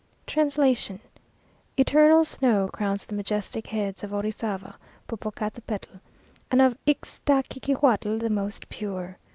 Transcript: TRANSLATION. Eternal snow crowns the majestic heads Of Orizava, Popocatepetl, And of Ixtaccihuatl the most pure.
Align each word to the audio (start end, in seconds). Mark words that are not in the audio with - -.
TRANSLATION. 0.25 0.99
Eternal 1.77 2.25
snow 2.25 2.67
crowns 2.73 3.05
the 3.05 3.13
majestic 3.13 3.67
heads 3.67 4.03
Of 4.03 4.09
Orizava, 4.11 4.73
Popocatepetl, 5.07 5.99
And 6.49 6.59
of 6.59 6.75
Ixtaccihuatl 6.87 8.19
the 8.19 8.31
most 8.31 8.67
pure. 8.69 9.19